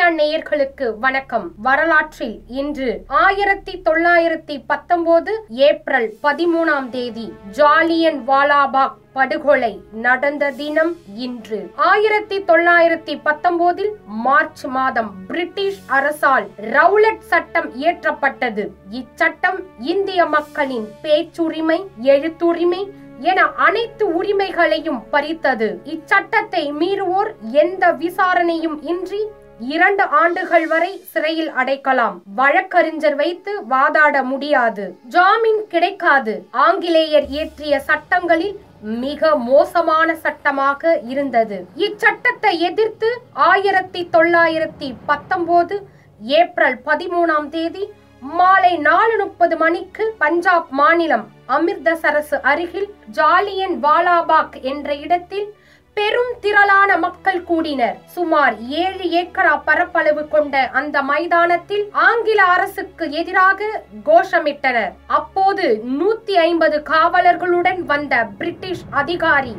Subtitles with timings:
[0.00, 1.50] Media நேயர்களுக்கு வணக்கம்.
[1.56, 11.70] வரலாற்றில் இன்று ஆயிரத்தி தொள்ளாயிரத்தி பத்தொன்பது ஏப்ரல் பதிமூணாம் தேதி ஜாலியன் வாலாபாக் படுகொலை நடந்த தினம் இன்று.
[11.76, 18.66] ஆயிரத்தி தொள்ளாயிரத்தி பத்தொன்பதில் மார்ச் மாதம் பிரிட்டிஷ் அரசால் ரவுலட் சட்டம் இயற்றப்பட்டது.
[19.00, 22.82] இச்சட்டம் இந்திய மக்களின் பேச்சுரிமை எழுத்துரிமை
[23.18, 25.80] என அனைத்து உரிமைகளையும் பறித்தது.
[25.84, 29.22] இச்சட்டத்தை மீறுவோர் எந்த விசாரணையும் இன்றி
[29.68, 32.16] இரண்டு ஆண்டுகள் வரை சிறையில் அடைக்கலாம்.
[32.40, 34.84] வழக்கறிஞர் வைத்து வாதாட முடியாது.
[35.14, 36.34] ஜாமீன் கிடைக்காது.
[36.50, 41.66] ஆங்கிலேயர் இயற்றிய சட்டங்களில் மிக மோசமான சட்டமாக இருந்தது.
[41.76, 45.76] இச்சட்டத்தை எதிர்த்து ஆயிரத்தி தொள்ளாயிரத்தி பத்தொன்பது
[46.20, 47.84] ஏப்ரல் பதிமூணாம் தேதி
[48.22, 55.54] மாலை நாலு முப்பது மணிக்கு பஞ்சாப் மாநிலம் அமிர்தசரசு அருகில் ஜாலியன் வாலாபாக் என்ற இடத்தில்
[56.00, 57.96] பெரும் திரளான மக்கள் கூடினர்.
[58.16, 63.68] சுமார் ஏழு ஏக்கரா பரப்பளவு கொண்ட அந்த மைதானத்தில் ஆங்கில அரசுக்கு எதிராக
[64.08, 64.92] கோஷமிட்டனர்.
[65.18, 65.66] அப்போது
[65.98, 69.54] நூத்தி ஐம்பது காவலர்களுடன் வந்த பிரிட்டிஷ் அதிகாரி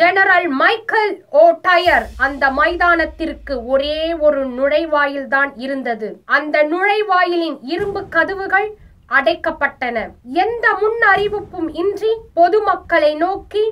[0.00, 6.08] ஜெனரல் மைக்கேல் ஓ டயர் அந்த மைதானத்திற்கு ஒரே ஒரு நுழைவாயில் தான் இருந்தது.
[6.36, 8.68] அந்த நுழைவாயிலின் இரும்பு கதவுகள்
[9.18, 9.96] அடைக்கப்பட்டன.
[10.42, 13.64] எந்த முன் அறிவிப்பும் இன்றி பொதுமக்களை நோக்கி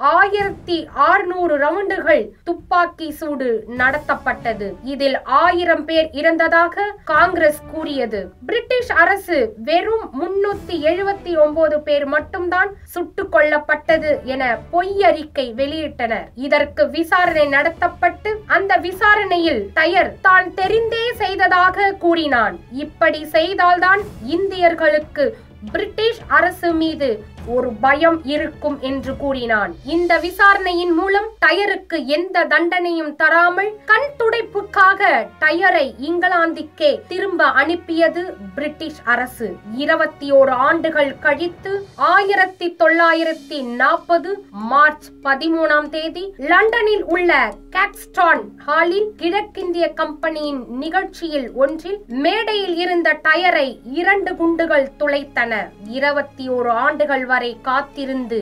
[0.00, 4.66] ஆயிரத்தி ஆறுநூறு ரவுண்டுகள் துப்பாக்கி சூடு நடத்தப்பட்டது.
[4.82, 8.20] இதில் ஆயிரம் பேர் இறந்ததாக காங்கிரஸ் கூறியது.
[8.46, 9.38] பிரிட்டிஷ் அரசு
[9.68, 16.28] வெறும் முன்னூத்தி எழுபத்தி ஒன்பது பேர் மட்டும்தான் சுட்டு கொல்லப்பட்டது என பொய்யறிக்கை வெளியிட்டனர்.
[16.34, 22.58] இதற்கு விசாரணை நடத்தப்பட்டு அந்த விசாரணையில் டயர் தான் தெரிந்தே செய்ததாக கூறினான்.
[22.84, 24.02] இப்படி செய்தால்தான்
[24.36, 25.26] இந்தியர்களுக்கு
[25.72, 27.08] பிரிட்டிஷ் அரசு மீது
[27.48, 29.74] ஒரு பயம் இருக்கும் என்று கூறினான்.
[29.84, 39.56] இந்த விசாரணையின் மூலம் டயருக்கு எந்த தண்டனையும் தராமல் கண் துடைப்புக்காக டயரை இங்கிலாந்துக்கே திரும்ப அனுப்பியது பிரிட்டிஷ் அரசு.
[39.76, 49.88] இருபத்தி ஓரு ஆண்டுகள் கழித்து ஆயிரத்தி தொள்ளாயிரத்தி நாற்பது மார்ச் பதிமூணாம் தேதி லண்டனில் உள்ள கேக்ஸ்டான் ஹாலில் கிழக்கிந்திய
[49.88, 55.54] கம்பெனியின் நிகழ்ச்சியில் ஒன்றில் மேடையில் இருந்த டயரை இரண்டு குண்டுகள் துளைத்தன.
[55.84, 58.38] இருபத்தி ஓரு ஆண்டுகள் வரை காத்திருந்து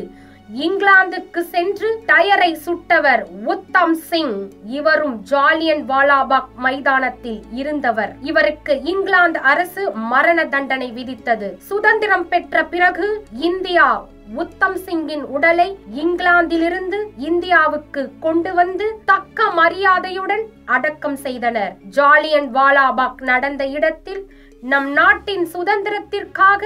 [0.65, 4.37] இங்கிலாந்துக்கு சென்று டயரை சுட்டவர் உத்தம் சிங்.
[4.67, 8.13] இவரும் ஜாலியன் வாலாபாக் மைதானத்தில் இருந்தவர்.
[8.21, 11.49] இவருக்கு இங்கிலாந்து அரசு மரண தண்டனை விதித்தது.
[11.71, 13.09] சுதந்திரம் பெற்ற பிறகு
[13.51, 13.89] இந்தியா
[14.35, 20.47] உத்தம் சிங்கின் உடலை இங்கிலாந்திலிருந்து இந்தியாவுக்கு கொண்டு வந்து தக்க மரியாதையுடன்
[20.79, 21.77] அடக்கம் செய்தனர்.
[21.99, 24.25] ஜாலியன் வாலாபாக் நடந்த இடத்தில்
[24.61, 26.63] நம் நாட்டின் சுதந்திரத்திற்காக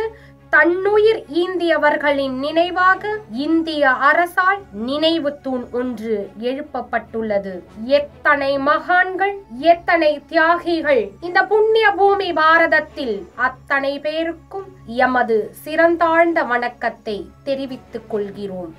[0.54, 3.12] தன்னுயிர் ஈந்தியவர்களின் நினைவாக
[3.44, 6.16] இந்திய அரசால் நினைவு தூண் ஒன்று
[6.48, 7.52] எழுப்பப்பட்டுள்ளது.
[7.98, 9.34] எத்தனை மகான்கள்
[9.72, 13.16] எத்தனை தியாகிகள் இந்த புண்ணிய பூமி பாரதத்தில்
[13.48, 14.68] அத்தனை பேருக்கும்
[15.06, 18.72] எமது சிறந்தாழ்ந்த வணக்கத்தை தெரிவித்துக் கொள்கிறோம்.